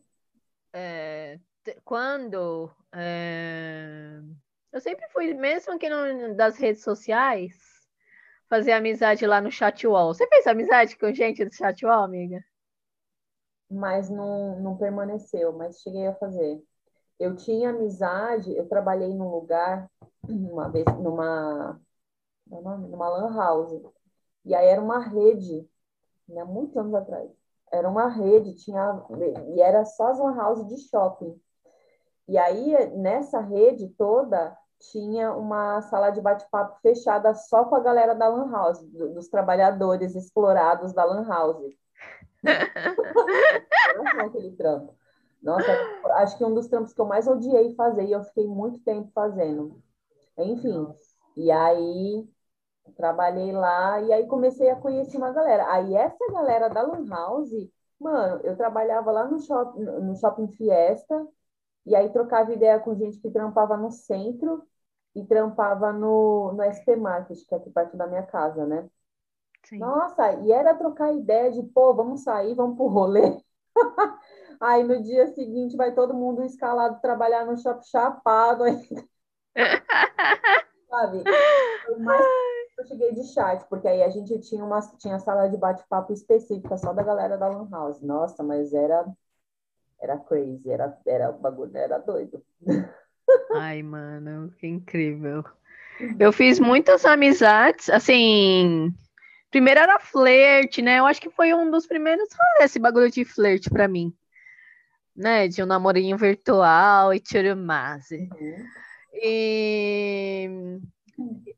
É, 0.74 1.40
quando 1.84 2.70
é, 2.94 4.20
eu 4.72 4.80
sempre 4.82 5.08
fui, 5.10 5.34
mesmo 5.34 5.78
que 5.80 5.90
não 5.90 6.36
das 6.36 6.58
redes 6.58 6.84
sociais, 6.84 7.54
fazer 8.50 8.72
amizade 8.72 9.26
lá 9.28 9.40
no 9.40 9.52
chat 9.52 9.86
wall. 9.86 10.14
Você 10.14 10.28
fez 10.28 10.48
amizade 10.48 10.98
com 10.98 11.14
gente 11.14 11.46
do 11.46 11.54
chat 11.54 11.86
wall, 11.86 12.04
amiga? 12.04 12.44
Mas 13.70 14.10
não, 14.10 14.60
não 14.60 14.76
permaneceu, 14.76 15.54
mas 15.54 15.80
cheguei 15.80 16.08
a 16.08 16.16
fazer. 16.16 16.60
Eu 17.20 17.36
tinha 17.36 17.70
amizade, 17.70 18.56
eu 18.56 18.68
trabalhei 18.68 19.14
num 19.14 19.30
lugar, 19.30 19.90
uma 20.28 20.68
vez, 20.70 20.86
numa, 20.98 21.80
é 22.52 22.56
numa 22.56 23.10
lan 23.10 23.36
house. 23.36 23.82
E 24.44 24.56
aí 24.56 24.68
era 24.68 24.82
uma 24.82 25.00
rede, 25.00 25.70
né, 26.28 26.44
muitos 26.44 26.76
anos 26.76 26.96
atrás. 26.96 27.30
Era 27.72 27.88
uma 27.88 28.08
rede, 28.08 28.56
tinha, 28.56 29.06
e 29.54 29.62
era 29.62 29.86
só 29.86 30.08
as 30.08 30.20
lan 30.20 30.36
house 30.36 30.68
de 30.68 30.78
shopping. 30.90 31.40
E 32.28 32.38
aí, 32.38 32.96
nessa 32.96 33.40
rede 33.42 33.90
toda, 33.90 34.58
tinha 34.80 35.34
uma 35.34 35.82
sala 35.82 36.10
de 36.10 36.22
bate-papo 36.22 36.80
fechada 36.82 37.34
só 37.34 37.66
com 37.66 37.76
a 37.76 37.80
galera 37.80 38.16
da 38.16 38.28
Lan 38.28 38.50
House, 38.50 38.82
dos 38.82 39.28
trabalhadores 39.28 40.16
explorados 40.16 40.94
da 40.94 41.04
Lan 41.04 41.28
House. 41.28 41.74
aquele 44.20 44.52
trampo. 44.56 44.96
Nossa, 45.42 45.72
acho 46.18 46.38
que 46.38 46.46
um 46.46 46.54
dos 46.54 46.68
trampos 46.68 46.94
que 46.94 47.00
eu 47.00 47.06
mais 47.06 47.28
odiei 47.28 47.74
fazer 47.76 48.06
e 48.06 48.12
eu 48.12 48.24
fiquei 48.24 48.48
muito 48.48 48.80
tempo 48.80 49.10
fazendo. 49.14 49.82
Enfim, 50.38 50.88
e 51.36 51.52
aí 51.52 52.28
trabalhei 52.96 53.52
lá 53.52 54.02
e 54.02 54.12
aí 54.12 54.28
comecei 54.28 54.70
a 54.70 54.76
conhecer 54.76 55.18
uma 55.18 55.32
galera. 55.32 55.72
Aí 55.72 55.96
essa 55.96 56.32
galera 56.32 56.70
da 56.70 56.82
Lan 56.82 57.06
House, 57.08 57.52
mano, 58.00 58.42
eu 58.44 58.56
trabalhava 58.56 59.12
lá 59.12 59.26
no 59.26 59.40
shopping, 59.40 59.82
no 59.82 60.16
shopping 60.16 60.48
Fiesta 60.50 61.28
e 61.90 61.96
aí 61.96 62.10
trocava 62.12 62.54
ideia 62.54 62.80
com 62.80 62.96
gente 62.96 63.20
que 63.20 63.32
trampava 63.32 63.76
no 63.76 63.90
centro 63.90 64.64
e 65.16 65.26
trampava 65.26 65.92
no, 65.92 66.54
no 66.54 66.62
SP 66.62 66.96
Market, 66.96 67.40
que 67.48 67.56
é 67.56 67.58
aqui 67.58 67.72
perto 67.72 67.98
da 67.98 68.06
minha 68.06 68.24
casa, 68.24 68.66
né? 68.66 68.88
Sim. 69.64 69.80
Nossa, 69.80 70.34
e 70.42 70.52
era 70.52 70.76
trocar 70.76 71.12
ideia 71.12 71.52
de, 71.52 71.64
pô, 71.64 71.94
vamos 71.94 72.22
sair, 72.22 72.54
vamos 72.54 72.78
pro 72.78 72.88
rolê. 72.88 73.42
aí 74.62 74.84
no 74.84 75.02
dia 75.02 75.28
seguinte 75.34 75.76
vai 75.76 75.94
todo 75.94 76.14
mundo 76.14 76.44
escalado 76.44 77.02
trabalhar 77.02 77.46
no 77.46 77.58
shopping 77.58 77.86
chapado. 77.86 78.64
Aí... 78.64 78.88
Sabe? 80.90 81.24
Mais 82.00 82.26
eu 82.78 82.86
cheguei 82.86 83.14
de 83.14 83.24
chat, 83.34 83.68
porque 83.68 83.88
aí 83.88 84.02
a 84.04 84.10
gente 84.10 84.40
tinha 84.40 84.64
uma 84.64 84.80
tinha 84.98 85.20
sala 85.20 85.50
de 85.50 85.58
bate-papo 85.58 86.14
específica 86.14 86.78
só 86.78 86.94
da 86.94 87.04
galera 87.04 87.38
da 87.38 87.48
Lan 87.48 87.68
House. 87.70 88.00
Nossa, 88.02 88.44
mas 88.44 88.74
era 88.74 89.06
era 90.02 90.18
crazy, 90.18 90.70
era, 90.70 90.98
era 91.06 91.30
o 91.30 91.38
bagulho, 91.38 91.76
era 91.76 91.98
doido. 91.98 92.44
Ai, 93.54 93.84
mano, 93.84 94.52
que 94.58 94.68
incrível. 94.68 95.44
Eu 96.20 96.32
fiz 96.32 96.60
muitas 96.60 97.06
amizades, 97.06 97.90
assim. 97.90 98.94
Primeiro 99.52 99.80
era 99.80 100.00
flerte, 100.00 100.82
né? 100.82 101.00
Eu 101.00 101.06
acho 101.06 101.22
que 101.22 101.30
foi 101.30 101.54
um 101.54 101.70
dos 101.70 101.86
primeiros 101.86 102.30
rolês, 102.32 102.72
esse 102.72 102.80
bagulho 102.80 103.12
de 103.12 103.26
flerte 103.26 103.70
para 103.70 103.88
mim. 103.88 104.14
Né? 105.16 105.48
De 105.48 105.62
um 105.62 105.66
namorinho 105.66 106.18
virtual 106.18 107.14
e 107.14 107.22
mais. 107.56 108.10
Uhum. 108.12 108.66
E 109.14 110.80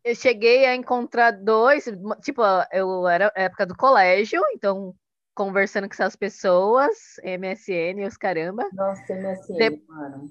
eu 0.03 0.15
cheguei 0.15 0.65
a 0.65 0.75
encontrar 0.75 1.31
dois, 1.31 1.86
tipo, 2.24 2.41
eu 2.71 3.07
era 3.07 3.31
época 3.36 3.65
do 3.65 3.75
colégio, 3.75 4.41
então 4.53 4.95
conversando 5.43 5.88
com 5.88 5.93
essas 5.93 6.15
pessoas, 6.15 7.15
MSN, 7.24 8.05
os 8.05 8.15
caramba. 8.15 8.69
Nossa, 8.74 9.12
MSN, 9.12 9.57
De... 9.57 9.83
mano. 9.88 10.25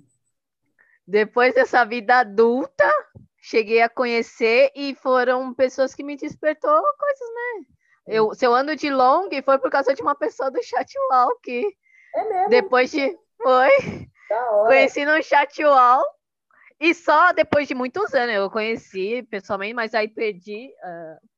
Depois 1.05 1.53
dessa 1.53 1.85
vida 1.85 2.21
adulta, 2.21 2.89
cheguei 3.37 3.83
a 3.83 3.89
conhecer 3.89 4.71
e 4.77 4.95
foram 4.95 5.53
pessoas 5.53 5.95
que 5.97 6.05
me 6.05 6.17
despertou 6.17 6.81
coisas, 6.97 7.29
né? 7.35 7.67
Eu, 8.07 8.35
se 8.35 8.47
eu 8.47 8.55
ando 8.55 8.77
de 8.77 8.89
long, 8.89 9.29
foi 9.45 9.59
por 9.59 9.71
causa 9.71 9.95
de 9.95 10.01
uma 10.01 10.15
pessoa 10.15 10.49
do 10.49 10.63
Chatwalk. 10.63 11.77
É 12.15 12.29
mesmo? 12.29 12.49
Depois 12.49 12.93
de. 12.93 13.17
Foi. 13.43 13.71
Conheci 14.67 15.05
no 15.05 15.21
Chatwalk. 15.21 16.09
E 16.79 16.95
só 16.95 17.33
depois 17.33 17.67
de 17.67 17.75
muitos 17.75 18.15
anos 18.15 18.35
eu 18.35 18.49
conheci 18.49 19.25
pessoalmente, 19.25 19.75
mas 19.75 19.93
aí 19.93 20.07
perdi. 20.07 20.69
Uh, 20.85 21.29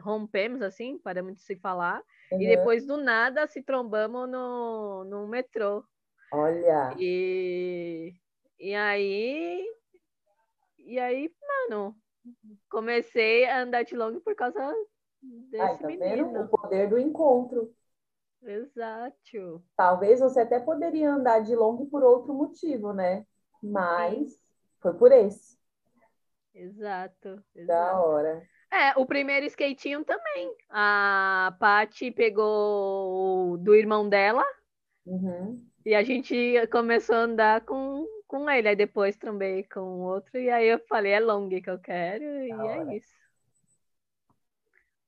rompemos, 0.00 0.62
assim, 0.62 0.98
paramos 0.98 1.34
de 1.34 1.42
se 1.42 1.56
falar. 1.56 2.02
Uhum. 2.32 2.40
E 2.40 2.48
depois, 2.48 2.86
do 2.86 2.96
nada, 2.96 3.46
se 3.46 3.62
trombamos 3.62 4.28
no, 4.28 5.04
no 5.04 5.26
metrô. 5.26 5.84
Olha! 6.32 6.94
E, 6.98 8.14
e 8.58 8.74
aí. 8.74 9.64
E 10.78 10.98
aí, 10.98 11.30
mano, 11.68 11.94
comecei 12.68 13.44
a 13.44 13.62
andar 13.62 13.84
de 13.84 13.94
longo 13.94 14.20
por 14.20 14.34
causa 14.34 14.74
desse 15.22 15.62
Ai, 15.62 15.78
tá 15.78 15.86
menino. 15.86 16.32
Vendo? 16.32 16.44
O 16.44 16.48
poder 16.48 16.88
do 16.88 16.98
encontro. 16.98 17.74
Exato. 18.42 19.62
Talvez 19.76 20.20
você 20.20 20.40
até 20.40 20.58
poderia 20.58 21.12
andar 21.12 21.40
de 21.40 21.54
longo 21.54 21.86
por 21.86 22.02
outro 22.02 22.32
motivo, 22.32 22.92
né? 22.92 23.26
Mas 23.62 24.32
Sim. 24.32 24.40
foi 24.80 24.94
por 24.94 25.12
esse. 25.12 25.58
Exato, 26.54 27.42
exato. 27.54 27.66
Da 27.66 28.00
hora. 28.02 28.42
É, 28.70 28.92
o 28.96 29.04
primeiro 29.04 29.46
skatinho 29.46 30.04
também. 30.04 30.54
A 30.68 31.56
Paty 31.58 32.10
pegou 32.12 33.58
do 33.58 33.74
irmão 33.74 34.08
dela. 34.08 34.44
Uhum. 35.04 35.60
E 35.84 35.94
a 35.94 36.02
gente 36.04 36.66
começou 36.70 37.16
a 37.16 37.20
andar 37.20 37.60
com, 37.62 38.06
com 38.28 38.48
ele. 38.48 38.68
Aí 38.68 38.76
depois 38.76 39.16
também 39.16 39.64
com 39.64 39.80
o 39.80 40.00
outro. 40.02 40.38
E 40.38 40.48
aí 40.50 40.68
eu 40.68 40.78
falei, 40.88 41.12
é 41.12 41.20
long 41.20 41.48
que 41.48 41.68
eu 41.68 41.78
quero. 41.78 42.22
E 42.22 42.50
é 42.52 42.96
isso. 42.96 43.20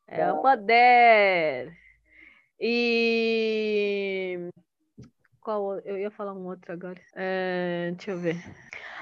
É 0.08 0.32
o 0.32 0.42
poder. 0.42 1.72
E. 2.60 4.50
Qual? 5.40 5.78
Eu 5.80 5.96
ia 5.96 6.10
falar 6.10 6.34
um 6.34 6.46
outro 6.46 6.72
agora. 6.72 7.00
É, 7.14 7.92
deixa 7.92 8.10
eu 8.10 8.18
ver. 8.18 8.36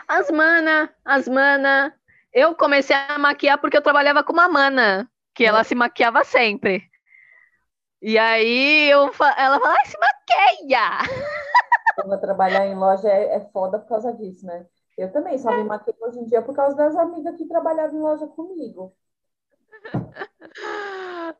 As 0.07 0.31
mana, 0.31 0.95
as 1.05 1.29
mana 1.29 2.00
eu 2.33 2.55
comecei 2.55 2.95
a 2.95 3.19
maquiar 3.19 3.59
porque 3.59 3.77
eu 3.77 3.83
trabalhava 3.83 4.23
com 4.23 4.33
uma 4.33 4.49
mana, 4.49 5.11
que 5.35 5.45
ela 5.45 5.65
se 5.65 5.75
maquiava 5.75 6.25
sempre. 6.25 6.89
E 8.01 8.19
aí 8.19 8.89
eu, 8.89 9.05
ela 9.37 9.61
fala, 9.61 9.77
ai, 9.77 9.87
se 9.87 9.99
maqueia! 9.99 10.99
Quando 11.97 12.21
trabalhar 12.21 12.67
em 12.67 12.75
loja 12.75 13.09
é, 13.09 13.37
é 13.37 13.41
foda 13.53 13.79
por 13.79 13.89
causa 13.89 14.13
disso, 14.15 14.47
né? 14.47 14.67
Eu 14.97 15.13
também 15.13 15.37
só 15.39 15.51
me 15.51 15.65
maquio 15.65 15.95
hoje 16.01 16.19
em 16.19 16.25
dia 16.25 16.41
por 16.43 16.55
causa 16.55 16.77
das 16.77 16.97
amigas 16.97 17.37
que 17.37 17.47
trabalhavam 17.47 17.99
em 17.99 18.03
loja 18.03 18.27
comigo. 18.27 18.95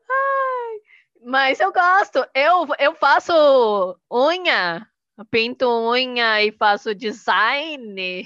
Ai, 0.09 0.81
mas 1.23 1.59
eu 1.59 1.71
gosto. 1.71 2.25
Eu, 2.33 2.67
eu 2.79 2.93
faço 2.95 3.97
unha, 4.11 4.87
pinto 5.29 5.67
unha 5.67 6.43
e 6.43 6.51
faço 6.51 6.93
design 6.95 8.25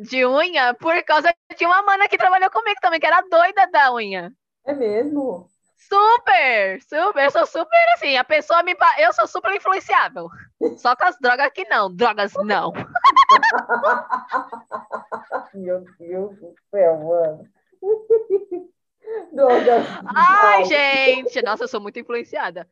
de 0.00 0.24
unha 0.24 0.72
por 0.74 1.02
causa 1.04 1.32
de 1.56 1.66
uma 1.66 1.82
mana 1.82 2.08
que 2.08 2.16
trabalhou 2.16 2.50
comigo 2.50 2.80
também, 2.80 2.98
que 2.98 3.06
era 3.06 3.20
doida 3.22 3.66
da 3.70 3.92
unha. 3.92 4.32
É 4.64 4.72
mesmo? 4.72 5.46
Super, 5.76 6.80
super, 6.82 7.24
eu 7.24 7.30
sou 7.30 7.46
super 7.46 7.88
assim, 7.94 8.16
a 8.16 8.24
pessoa 8.24 8.62
me. 8.62 8.74
Eu 8.98 9.12
sou 9.12 9.26
super 9.26 9.54
influenciável. 9.54 10.28
Só 10.78 10.96
com 10.96 11.04
as 11.04 11.18
drogas 11.18 11.52
que 11.52 11.64
não, 11.64 11.94
drogas 11.94 12.32
não. 12.44 12.72
Meu 15.54 15.84
Deus 15.98 16.38
do 16.38 16.54
céu, 16.70 16.96
mano. 16.98 17.46
Drogas. 19.32 19.86
Ai, 20.14 20.64
gente, 20.64 21.42
nossa, 21.42 21.64
eu 21.64 21.68
sou 21.68 21.80
muito 21.80 21.98
influenciada. 21.98 22.68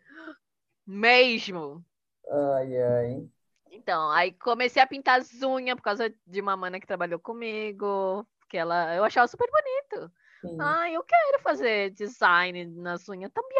Mesmo. 0.87 1.85
Ai, 2.31 2.81
ai. 2.81 3.29
Então, 3.71 4.11
aí 4.11 4.33
comecei 4.33 4.83
a 4.83 4.87
pintar 4.87 5.21
as 5.21 5.43
unhas 5.43 5.77
por 5.77 5.83
causa 5.83 6.13
de 6.27 6.41
uma 6.41 6.57
mana 6.57 6.81
que 6.81 6.87
trabalhou 6.87 7.19
comigo, 7.19 8.27
que 8.49 8.57
ela, 8.57 8.95
eu 8.95 9.05
achava 9.05 9.27
super 9.27 9.49
bonito. 9.51 10.13
Sim. 10.41 10.57
Ah, 10.61 10.91
eu 10.91 11.03
quero 11.03 11.41
fazer 11.41 11.91
design 11.91 12.65
nas 12.67 13.09
unhas 13.09 13.31
também. 13.33 13.59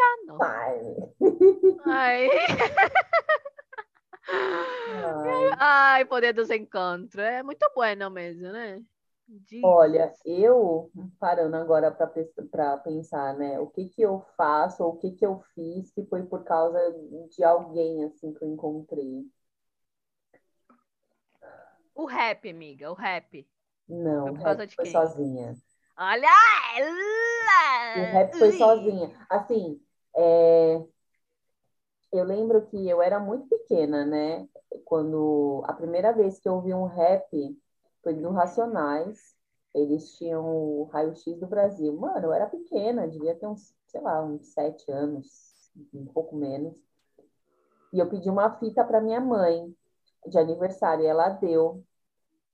Aí... 1.85 2.29
Ai. 4.31 5.49
Ai, 5.57 6.05
poder 6.05 6.33
dos 6.33 6.49
encontros. 6.49 7.23
É 7.23 7.41
muito 7.41 7.69
bueno 7.73 8.09
mesmo, 8.09 8.51
né? 8.51 8.81
Olha, 9.63 10.11
eu 10.25 10.91
parando 11.19 11.55
agora 11.55 11.91
para 11.91 12.77
pensar, 12.77 13.35
né? 13.35 13.59
O 13.59 13.67
que 13.67 13.89
que 13.89 14.01
eu 14.01 14.25
faço, 14.35 14.83
ou 14.83 14.93
o 14.93 14.97
que 14.97 15.11
que 15.11 15.25
eu 15.25 15.39
fiz 15.53 15.91
que 15.91 16.03
foi 16.05 16.23
por 16.23 16.43
causa 16.43 16.79
de 17.29 17.43
alguém 17.43 18.05
assim 18.05 18.33
que 18.33 18.43
eu 18.43 18.49
encontrei. 18.49 19.25
O 21.99 22.05
rap, 22.05 22.49
amiga, 22.49 22.89
o 22.89 22.93
rap. 22.93 23.45
Não, 23.85 24.27
foi 24.27 24.31
o 24.31 24.55
rap 24.55 24.73
foi 24.73 24.85
sozinha. 24.85 25.53
Olha! 25.97 26.29
O 27.97 28.13
rap 28.13 28.37
foi 28.37 28.53
sozinha. 28.53 29.11
Assim, 29.29 29.81
é... 30.15 30.81
eu 32.13 32.23
lembro 32.23 32.65
que 32.67 32.87
eu 32.87 33.01
era 33.01 33.19
muito 33.19 33.49
pequena, 33.49 34.05
né? 34.05 34.47
Quando 34.85 35.61
a 35.67 35.73
primeira 35.73 36.13
vez 36.13 36.39
que 36.39 36.47
eu 36.47 36.53
ouvi 36.53 36.73
um 36.73 36.85
rap 36.85 37.59
foi 38.01 38.13
do 38.13 38.31
Racionais. 38.31 39.35
Eles 39.75 40.17
tinham 40.17 40.45
o 40.45 40.83
raio-x 40.93 41.37
do 41.37 41.47
Brasil. 41.47 41.91
Mano, 41.91 42.27
eu 42.27 42.33
era 42.33 42.47
pequena, 42.47 43.09
devia 43.09 43.35
ter 43.35 43.45
uns, 43.45 43.75
sei 43.87 43.99
lá, 43.99 44.23
uns 44.23 44.53
sete 44.53 44.89
anos, 44.89 45.69
um 45.93 46.05
pouco 46.05 46.33
menos. 46.33 46.81
E 47.91 47.99
eu 47.99 48.09
pedi 48.09 48.29
uma 48.29 48.57
fita 48.57 48.85
para 48.85 49.01
minha 49.01 49.19
mãe 49.19 49.75
de 50.27 50.37
aniversário 50.37 51.03
e 51.03 51.07
ela 51.07 51.27
deu. 51.27 51.83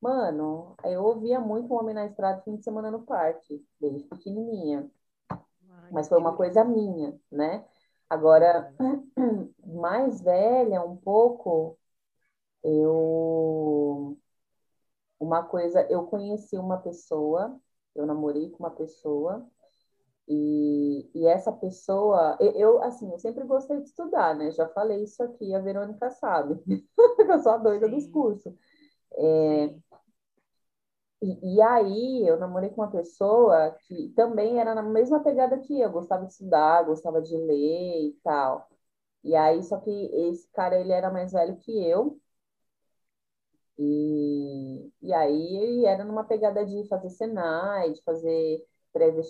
Mano, 0.02 0.76
eu 0.84 1.04
ouvia 1.04 1.40
muito 1.40 1.74
o 1.74 1.78
Homem 1.78 1.96
na 1.96 2.06
Estrada 2.06 2.42
fim 2.42 2.56
de 2.58 2.64
semana 2.64 2.92
no 2.92 3.04
parque, 3.04 3.66
desde 3.80 4.04
pequenininha. 4.04 4.90
Mas 5.92 6.08
foi 6.08 6.18
uma 6.18 6.36
coisa 6.36 6.64
minha, 6.64 7.20
né? 7.32 7.66
Agora, 8.10 8.74
mais 9.66 10.22
velha 10.22 10.82
um 10.84 10.96
pouco, 10.98 11.78
eu 12.64 14.18
uma 15.20 15.44
coisa, 15.44 15.82
eu 15.90 16.06
conheci 16.06 16.58
uma 16.58 16.78
pessoa, 16.78 17.60
eu 17.96 18.06
namorei 18.06 18.50
com 18.52 18.60
uma 18.60 18.72
pessoa, 18.72 19.48
e, 20.28 21.10
e 21.14 21.28
essa 21.28 21.52
pessoa, 21.52 22.38
eu, 22.40 22.52
eu, 22.54 22.84
assim, 22.84 23.12
eu 23.12 23.20
sempre 23.20 23.44
gostei 23.44 23.80
de 23.82 23.90
estudar, 23.90 24.36
né? 24.36 24.52
Já 24.52 24.68
falei 24.70 25.04
isso 25.04 25.22
aqui, 25.24 25.54
a 25.54 25.60
Verônica 25.60 26.10
sabe, 26.12 26.62
eu 27.20 27.40
sou 27.40 27.54
a 27.54 27.58
doida 27.58 27.88
Sim. 27.88 27.96
dos 27.96 28.08
cursos. 28.08 28.54
É, 29.18 29.76
e, 31.22 31.56
e, 31.56 31.62
aí 31.62 32.28
eu 32.28 32.38
namorei 32.40 32.70
com 32.70 32.82
uma 32.82 32.92
pessoa 32.92 33.72
que 33.88 34.10
também 34.16 34.60
era 34.60 34.76
na 34.76 34.84
mesma 34.84 35.22
pegada 35.24 35.60
que 35.60 35.80
eu, 35.80 35.92
gostava 35.92 36.26
de 36.26 36.34
estudar, 36.34 36.84
gostava 36.84 37.22
de 37.22 37.36
ler 37.38 38.10
e 38.10 38.20
tal. 38.24 38.70
E 39.24 39.36
aí, 39.36 39.64
só 39.64 39.80
que 39.80 39.92
esse 39.92 40.50
cara, 40.54 40.80
ele 40.80 40.92
era 40.92 41.12
mais 41.12 41.32
velho 41.34 41.58
que 41.58 41.72
eu, 41.86 42.20
e, 43.78 44.92
e 45.02 45.14
aí 45.14 45.86
era 45.86 46.04
numa 46.04 46.24
pegada 46.24 46.66
de 46.66 46.88
fazer 46.88 47.10
Senai, 47.10 47.92
de 47.92 48.02
fazer 48.04 48.66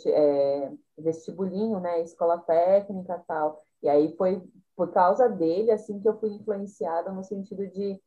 é, 0.08 0.72
vestibulinho, 0.98 1.80
né, 1.80 2.02
escola 2.02 2.38
técnica 2.40 3.16
e 3.16 3.28
tal. 3.28 3.64
E 3.82 3.90
aí 3.90 4.16
foi 4.18 4.42
por 4.76 4.92
causa 4.92 5.28
dele, 5.30 5.72
assim, 5.72 6.00
que 6.00 6.08
eu 6.08 6.20
fui 6.20 6.32
influenciada 6.32 7.12
no 7.12 7.24
sentido 7.24 7.68
de 7.68 8.00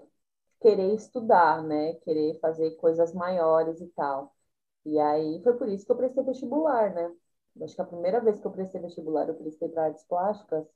querer 0.61 0.95
estudar, 0.95 1.62
né, 1.62 1.95
querer 1.97 2.38
fazer 2.41 2.73
coisas 2.77 3.12
maiores 3.15 3.81
e 3.81 3.87
tal. 3.88 4.35
E 4.85 4.99
aí 4.99 5.41
foi 5.43 5.55
por 5.57 5.69
isso 5.69 5.87
que 5.87 5.93
eu 5.93 5.97
prestei 5.97 6.25
vestibular, 6.25 6.93
né. 6.95 7.15
Acho 7.62 7.75
que 7.75 7.83
a 7.83 7.85
primeira 7.87 8.21
vez 8.21 8.41
que 8.41 8.47
eu 8.47 8.53
prestei 8.53 8.81
vestibular, 8.81 9.29
eu 9.29 9.35
prestei 9.35 9.69
para 9.69 9.87
artes 9.87 10.05
plásticas, 10.05 10.67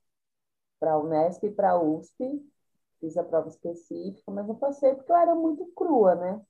para 0.81 0.93
a 0.93 0.99
Unesp 0.99 1.45
e 1.45 1.51
para 1.51 1.73
a 1.73 1.81
USP, 1.83 2.43
fiz 3.01 3.17
a 3.17 3.25
prova 3.25 3.49
específica, 3.49 4.31
mas 4.33 4.47
não 4.47 4.57
passei 4.57 4.95
porque 4.95 5.13
eu 5.13 5.17
era 5.17 5.35
muito 5.35 5.67
crua, 5.75 6.15
né? 6.15 6.43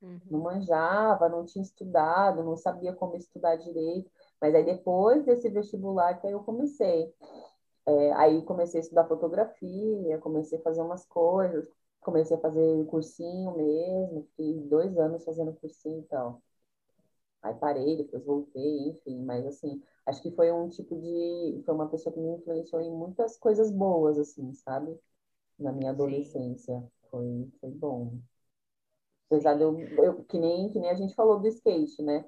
Uhum. 0.00 0.20
Não 0.30 0.40
manjava, 0.40 1.28
não 1.28 1.44
tinha 1.44 1.62
estudado, 1.62 2.44
não 2.44 2.56
sabia 2.56 2.92
como 2.92 3.16
estudar 3.16 3.56
direito. 3.56 4.10
Mas 4.40 4.54
aí 4.54 4.64
depois 4.64 5.24
desse 5.24 5.48
vestibular 5.48 6.20
que 6.20 6.26
aí 6.26 6.32
eu 6.32 6.44
comecei. 6.44 7.12
É, 7.86 8.12
aí 8.14 8.42
comecei 8.44 8.80
a 8.80 8.82
estudar 8.82 9.06
fotografia, 9.08 10.18
comecei 10.18 10.58
a 10.58 10.62
fazer 10.62 10.82
umas 10.82 11.06
coisas, 11.06 11.68
comecei 12.00 12.36
a 12.36 12.40
fazer 12.40 12.86
cursinho 12.86 13.56
mesmo, 13.56 14.24
fiquei 14.30 14.60
dois 14.68 14.96
anos 14.98 15.24
fazendo 15.24 15.52
cursinho 15.54 16.00
e 16.00 16.04
tal. 16.04 16.42
Aí 17.42 17.54
parei, 17.54 17.96
depois 17.96 18.24
voltei, 18.24 18.88
enfim, 18.88 19.22
mas 19.24 19.44
assim, 19.46 19.82
acho 20.06 20.22
que 20.22 20.30
foi 20.32 20.50
um 20.52 20.68
tipo 20.68 20.96
de. 20.96 21.62
Foi 21.64 21.74
uma 21.74 21.88
pessoa 21.88 22.12
que 22.12 22.20
me 22.20 22.30
influenciou 22.36 22.80
em 22.82 22.90
muitas 22.90 23.36
coisas 23.38 23.70
boas, 23.72 24.18
assim, 24.18 24.52
sabe? 24.54 24.98
na 25.58 25.72
minha 25.72 25.90
adolescência. 25.90 26.82
Foi, 27.10 27.48
foi 27.60 27.70
bom. 27.70 28.18
Apesar 29.26 29.54
de 29.54 29.62
eu, 29.62 29.78
eu, 30.04 30.24
que, 30.24 30.38
nem, 30.38 30.70
que 30.70 30.78
nem 30.78 30.90
a 30.90 30.94
gente 30.94 31.14
falou 31.14 31.38
do 31.40 31.46
skate, 31.48 32.02
né? 32.02 32.24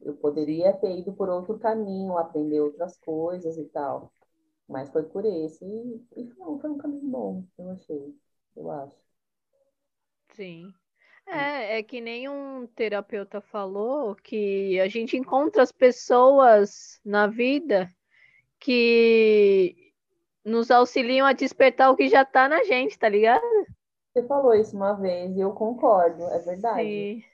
Eu 0.00 0.14
poderia 0.16 0.72
ter 0.74 0.98
ido 0.98 1.12
por 1.12 1.28
outro 1.28 1.58
caminho, 1.58 2.18
aprender 2.18 2.60
outras 2.60 2.96
coisas 2.98 3.56
e 3.58 3.64
tal. 3.66 4.12
Mas 4.68 4.90
foi 4.90 5.04
por 5.04 5.24
esse. 5.24 5.64
E, 5.64 6.06
e 6.16 6.24
não, 6.38 6.58
foi 6.60 6.70
um 6.70 6.78
caminho 6.78 7.08
bom, 7.10 7.44
eu 7.58 7.70
achei. 7.70 8.16
Eu 8.56 8.70
acho. 8.70 8.96
Sim. 10.32 10.72
É, 11.26 11.78
é 11.78 11.82
que 11.82 12.00
nem 12.00 12.28
um 12.28 12.66
terapeuta 12.66 13.40
falou 13.40 14.14
que 14.16 14.78
a 14.80 14.88
gente 14.88 15.16
encontra 15.16 15.62
as 15.62 15.72
pessoas 15.72 17.00
na 17.04 17.26
vida 17.26 17.88
que 18.58 19.92
nos 20.44 20.70
auxiliam 20.70 21.26
a 21.26 21.32
despertar 21.32 21.90
o 21.90 21.96
que 21.96 22.08
já 22.08 22.22
está 22.22 22.48
na 22.48 22.64
gente, 22.64 22.98
tá 22.98 23.08
ligado? 23.08 23.42
Você 24.12 24.26
falou 24.26 24.54
isso 24.54 24.76
uma 24.76 24.94
vez 24.94 25.34
e 25.36 25.40
eu 25.40 25.52
concordo, 25.52 26.22
é 26.24 26.38
verdade. 26.40 26.82
Sim. 26.82 27.24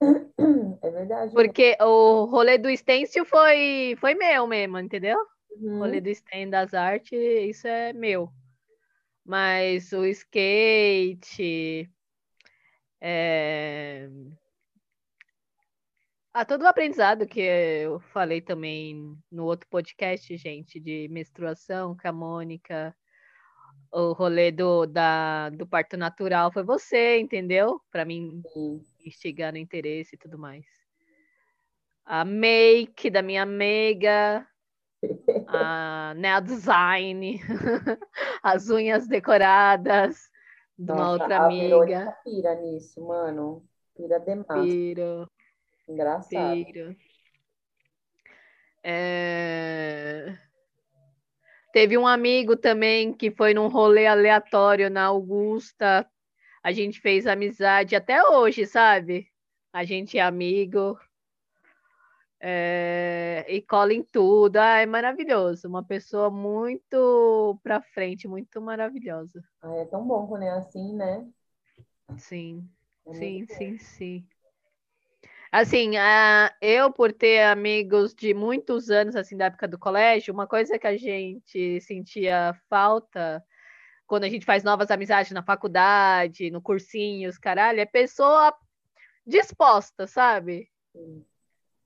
É 0.82 0.90
verdade. 0.90 1.32
Porque 1.32 1.76
o 1.80 2.26
rolê 2.26 2.58
do 2.58 2.74
stencil 2.76 3.24
foi, 3.24 3.96
foi 3.98 4.14
meu 4.14 4.46
mesmo, 4.46 4.78
entendeu? 4.78 5.18
Uhum. 5.50 5.76
O 5.76 5.78
rolê 5.78 6.00
do 6.00 6.14
stencil 6.14 6.50
das 6.50 6.74
artes, 6.74 7.12
isso 7.12 7.66
é 7.66 7.92
meu. 7.92 8.28
Mas 9.24 9.92
o 9.92 10.04
skate, 10.04 11.90
é, 13.00 14.08
todo 16.46 16.62
o 16.62 16.66
aprendizado 16.66 17.26
que 17.26 17.40
eu 17.40 17.98
falei 18.12 18.40
também 18.40 19.16
no 19.30 19.44
outro 19.44 19.68
podcast, 19.68 20.36
gente, 20.36 20.78
de 20.78 21.08
menstruação 21.08 21.96
com 21.96 22.08
a 22.08 22.12
Mônica, 22.12 22.94
o 23.92 24.12
rolê 24.12 24.52
do, 24.52 24.86
da, 24.86 25.50
do 25.50 25.66
parto 25.66 25.96
natural 25.96 26.52
foi 26.52 26.62
você, 26.62 27.18
entendeu? 27.18 27.80
Para 27.90 28.04
mim 28.04 28.42
instigar 29.04 29.52
no 29.52 29.58
interesse 29.58 30.14
e 30.14 30.18
tudo 30.18 30.38
mais. 30.38 30.66
A 32.04 32.24
make 32.24 33.10
da 33.10 33.22
minha 33.22 33.42
amiga, 33.42 34.46
a 35.48 36.14
nail 36.16 36.40
design, 36.40 37.40
as 38.42 38.68
unhas 38.68 39.08
decoradas 39.08 40.30
de 40.78 40.92
uma 40.92 40.96
Nossa, 40.96 41.22
outra 41.22 41.38
a 41.38 41.44
amiga. 41.46 42.16
Pira 42.24 42.54
nisso, 42.56 43.06
mano. 43.06 43.66
Pira 43.96 44.20
demais. 44.20 44.70
Piro. 44.70 45.30
Engraçado. 45.88 46.96
É... 48.82 50.36
Teve 51.72 51.98
um 51.98 52.06
amigo 52.06 52.56
também 52.56 53.12
que 53.12 53.30
foi 53.30 53.52
num 53.52 53.68
rolê 53.68 54.06
aleatório 54.06 54.88
na 54.88 55.04
Augusta. 55.04 56.08
A 56.62 56.72
gente 56.72 57.00
fez 57.00 57.26
amizade 57.26 57.94
até 57.94 58.22
hoje, 58.22 58.66
sabe? 58.66 59.28
A 59.72 59.84
gente 59.84 60.18
é 60.18 60.22
amigo. 60.22 60.98
É... 62.40 63.44
E 63.48 63.62
cola 63.62 63.92
em 63.92 64.02
tudo. 64.02 64.56
Ah, 64.56 64.78
é 64.78 64.86
maravilhoso. 64.86 65.68
Uma 65.68 65.82
pessoa 65.82 66.30
muito 66.30 67.58
pra 67.62 67.80
frente, 67.80 68.28
muito 68.28 68.60
maravilhosa. 68.60 69.42
Ah, 69.62 69.74
é 69.76 69.84
tão 69.86 70.06
bom 70.06 70.26
quando 70.26 70.42
é 70.44 70.50
assim, 70.50 70.94
né? 70.94 71.26
Sim, 72.16 72.68
é 73.06 73.14
sim, 73.14 73.46
sim, 73.46 73.78
sim. 73.78 74.26
Assim, 75.50 75.92
eu 76.60 76.92
por 76.92 77.12
ter 77.12 77.44
amigos 77.44 78.14
de 78.14 78.34
muitos 78.34 78.90
anos, 78.90 79.16
assim, 79.16 79.36
da 79.36 79.46
época 79.46 79.66
do 79.66 79.78
colégio, 79.78 80.34
uma 80.34 80.46
coisa 80.46 80.78
que 80.78 80.86
a 80.86 80.96
gente 80.96 81.80
sentia 81.80 82.52
falta 82.68 83.42
quando 84.06 84.24
a 84.24 84.28
gente 84.28 84.44
faz 84.44 84.62
novas 84.62 84.90
amizades 84.90 85.32
na 85.32 85.42
faculdade, 85.42 86.50
no 86.50 86.60
cursinho, 86.60 87.28
os 87.28 87.38
caralho, 87.38 87.80
é 87.80 87.86
pessoa 87.86 88.54
disposta, 89.26 90.06
sabe? 90.06 90.68
Sim. 90.92 91.24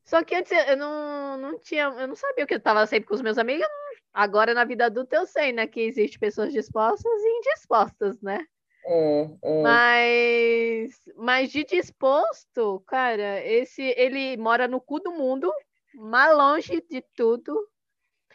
Só 0.04 0.24
que 0.24 0.34
antes 0.34 0.52
eu 0.52 0.76
não, 0.76 1.36
não 1.36 1.58
tinha, 1.58 1.84
eu 1.84 2.08
não 2.08 2.16
sabia 2.16 2.44
o 2.44 2.46
que 2.46 2.54
eu 2.54 2.58
estava 2.58 2.86
sempre 2.86 3.08
com 3.08 3.14
os 3.14 3.22
meus 3.22 3.38
amigos. 3.38 3.66
Agora 4.12 4.54
na 4.54 4.64
vida 4.64 4.86
adulta 4.86 5.16
eu 5.16 5.26
sei, 5.26 5.52
né, 5.52 5.66
que 5.66 5.80
existe 5.80 6.18
pessoas 6.18 6.52
dispostas 6.52 7.12
e 7.22 7.38
indispostas, 7.38 8.20
né? 8.20 8.44
É, 8.84 9.30
é. 9.42 9.62
Mas, 9.62 11.08
mas 11.16 11.50
de 11.50 11.64
disposto, 11.64 12.82
cara, 12.86 13.44
esse 13.46 13.82
ele 13.96 14.36
mora 14.36 14.66
no 14.66 14.80
cu 14.80 14.98
do 14.98 15.12
mundo, 15.12 15.52
mais 15.94 16.36
longe 16.36 16.84
de 16.88 17.02
tudo. 17.14 17.68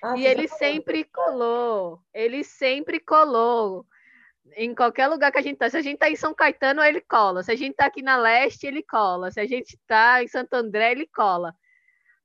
Ah, 0.01 0.15
e 0.17 0.25
ele 0.25 0.47
sempre 0.47 1.03
colou, 1.03 1.99
ele 2.13 2.43
sempre 2.43 2.99
colou 2.99 3.85
Em 4.53 4.75
qualquer 4.75 5.07
lugar 5.07 5.31
que 5.31 5.39
a 5.39 5.41
gente 5.41 5.57
tá. 5.57 5.69
Se 5.69 5.77
a 5.77 5.81
gente 5.81 5.97
tá 5.97 6.09
em 6.09 6.15
São 6.15 6.33
Caetano, 6.33 6.83
ele 6.83 7.01
cola. 7.01 7.43
Se 7.43 7.51
a 7.51 7.55
gente 7.55 7.75
tá 7.75 7.85
aqui 7.85 8.01
na 8.01 8.17
Leste, 8.17 8.67
ele 8.67 8.83
cola. 8.83 9.31
Se 9.31 9.39
a 9.39 9.45
gente 9.45 9.77
tá 9.87 10.23
em 10.23 10.27
Santo 10.27 10.53
André, 10.53 10.91
ele 10.91 11.07
cola. 11.07 11.53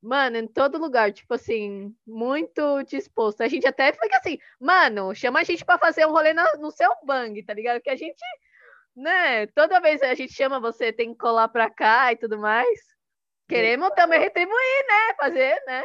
Mano, 0.03 0.39
em 0.39 0.47
todo 0.47 0.79
lugar, 0.79 1.13
tipo 1.13 1.35
assim, 1.35 1.95
muito 2.07 2.83
disposto. 2.85 3.43
A 3.43 3.49
gente 3.49 3.67
até 3.67 3.93
fica 3.93 4.17
assim, 4.17 4.39
mano, 4.59 5.15
chama 5.15 5.41
a 5.41 5.45
gente 5.45 5.63
para 5.63 5.79
fazer 5.79 6.07
um 6.07 6.11
rolê 6.11 6.33
no, 6.33 6.43
no 6.59 6.71
seu 6.71 6.91
bang, 7.05 7.43
tá 7.43 7.53
ligado? 7.53 7.83
Que 7.83 7.91
a 7.91 7.97
gente, 7.97 8.23
né, 8.97 9.47
toda 9.49 9.81
vez 9.81 10.03
a 10.03 10.15
gente 10.15 10.33
chama 10.33 10.59
você, 10.59 10.91
tem 10.91 11.13
que 11.13 11.19
colar 11.19 11.49
pra 11.49 11.69
cá 11.69 12.13
e 12.13 12.17
tudo 12.17 12.39
mais. 12.39 12.81
Queremos 13.47 13.91
também 13.91 14.21
retribuir, 14.21 14.87
né? 14.89 15.15
Fazer, 15.19 15.63
né? 15.67 15.83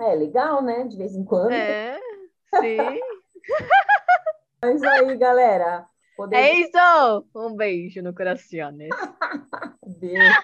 É 0.00 0.14
legal, 0.16 0.62
né? 0.62 0.84
De 0.84 0.98
vez 0.98 1.14
em 1.14 1.24
quando. 1.24 1.52
É, 1.52 1.98
sim. 2.60 2.76
Mas 4.62 4.82
aí, 4.82 5.16
galera. 5.16 5.86
Poder... 6.16 6.36
É 6.36 6.54
isso! 6.54 7.26
Um 7.34 7.56
beijo 7.56 8.02
no 8.02 8.14
coração. 8.14 8.76
beijo. 9.98 10.32